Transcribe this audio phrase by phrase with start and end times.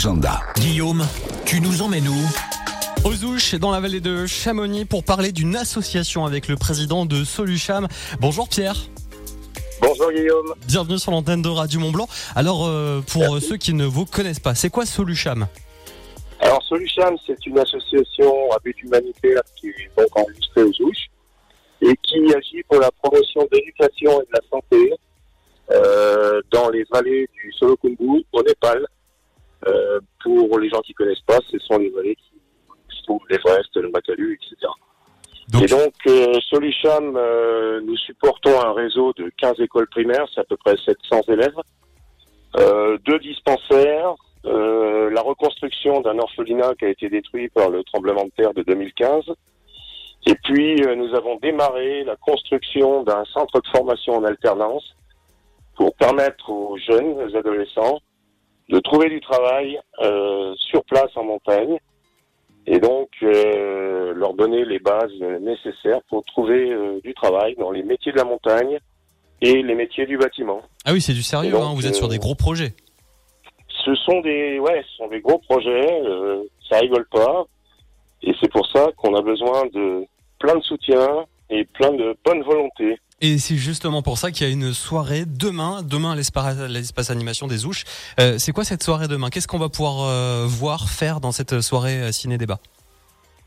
[0.00, 0.40] Agenda.
[0.56, 1.06] Guillaume,
[1.44, 6.24] tu nous emmènes où Aux Ouches, dans la vallée de Chamonix, pour parler d'une association
[6.24, 7.86] avec le président de Solucham.
[8.18, 8.76] Bonjour Pierre.
[9.82, 10.54] Bonjour Guillaume.
[10.66, 12.08] Bienvenue sur l'antenne de Radio Mont Blanc.
[12.34, 15.46] Alors, euh, pour ceux qui ne vous connaissent pas, c'est quoi Solucham?
[16.40, 21.10] Alors Solucham, c'est une association à but humanitaire qui est donc enregistrée aux Ouches
[21.82, 24.94] et qui agit pour la promotion de l'éducation et de la santé
[25.72, 28.86] euh, dans les vallées du Solokumbu au Népal.
[30.50, 33.88] Pour les gens qui connaissent pas, ce sont les vallées qui se trouvent l'Everest, le
[33.90, 34.56] Makalu, etc.
[35.52, 40.40] Donc- Et donc, euh, Solucham, euh, nous supportons un réseau de 15 écoles primaires, c'est
[40.40, 41.54] à peu près 700 élèves,
[42.58, 48.30] euh, deux dispensaires, la reconstruction d'un orphelinat qui a été détruit par le tremblement de
[48.36, 49.24] terre de 2015.
[50.26, 54.96] Et puis, nous avons démarré la construction d'un centre de formation en alternance
[55.76, 57.98] pour permettre aux jeunes, aux adolescents,
[58.70, 61.78] de trouver du travail euh, sur place en montagne
[62.66, 67.82] et donc euh, leur donner les bases nécessaires pour trouver euh, du travail dans les
[67.82, 68.78] métiers de la montagne
[69.42, 70.62] et les métiers du bâtiment.
[70.84, 72.74] Ah oui, c'est du sérieux, Donc, hein, vous êtes sur euh, des gros projets.
[73.84, 77.46] Ce sont des ouais, ce sont des gros projets, euh, ça rigole pas
[78.22, 80.04] et c'est pour ça qu'on a besoin de
[80.38, 82.98] plein de soutien et plein de bonne volonté.
[83.22, 87.46] Et c'est justement pour ça qu'il y a une soirée demain, demain à l'espace animation
[87.46, 87.84] des Ouches.
[88.18, 89.28] Euh, c'est quoi cette soirée demain?
[89.28, 92.58] Qu'est-ce qu'on va pouvoir euh, voir, faire dans cette soirée euh, ciné-débat?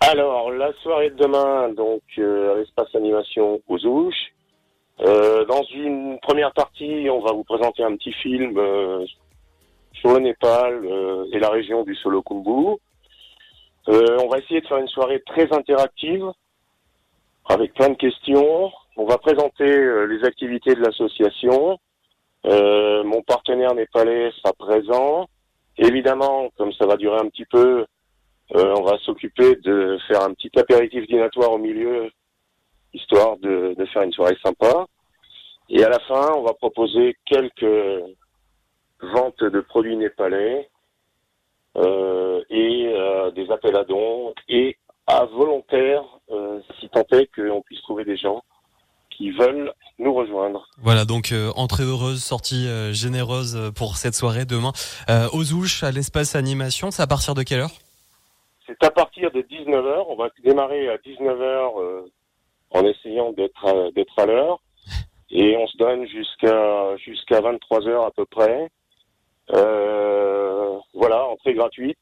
[0.00, 4.32] Alors, la soirée de demain, donc, à l'espace animation aux Ouches.
[5.00, 8.58] Dans une première partie, on va vous présenter un petit film
[9.92, 10.84] sur le Népal
[11.32, 12.78] et la région du Solokumbu.
[13.86, 16.26] On va essayer de faire une soirée très interactive,
[17.48, 18.70] avec plein de questions.
[18.96, 21.78] On va présenter euh, les activités de l'association.
[22.46, 25.28] Euh, mon partenaire népalais sera présent.
[25.76, 27.86] Évidemment, comme ça va durer un petit peu,
[28.54, 32.10] euh, on va s'occuper de faire un petit apéritif dînatoire au milieu,
[32.92, 34.86] histoire de, de faire une soirée sympa.
[35.70, 38.02] Et à la fin, on va proposer quelques
[39.00, 40.68] ventes de produits népalais
[41.76, 44.76] euh, et euh, des appels à dons et
[45.06, 48.42] à volontaires, euh, si tant est qu'on puisse trouver des gens
[49.08, 50.68] qui veulent nous rejoindre.
[50.78, 54.72] Voilà, donc euh, entrée heureuse, sortie euh, généreuse euh, pour cette soirée demain
[55.32, 56.90] aux Ouches à l'espace animation.
[56.90, 57.76] C'est à partir de quelle heure?
[58.66, 60.04] C'est à partir de 19h.
[60.08, 62.02] On va démarrer à 19h euh,
[62.70, 64.60] en essayant d'être à, d'être à l'heure.
[65.30, 68.68] Et on se donne jusqu'à jusqu'à 23h à peu près.
[70.94, 71.98] Voilà, entrée gratuite.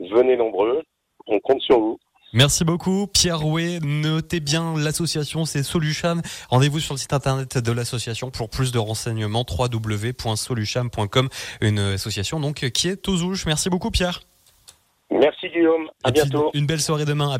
[0.00, 0.82] Venez nombreux.
[1.26, 2.00] On compte sur vous.
[2.32, 3.80] Merci beaucoup, Pierre Rouet.
[3.82, 6.22] Notez bien l'association, c'est Solucham.
[6.48, 11.28] Rendez-vous sur le site internet de l'association pour plus de renseignements www.solucham.com.
[11.60, 13.46] Une association donc qui est aux Ouches.
[13.46, 14.20] Merci beaucoup, Pierre.
[15.10, 15.88] Merci Guillaume.
[16.04, 16.50] À Et bientôt.
[16.54, 17.28] Une belle soirée demain.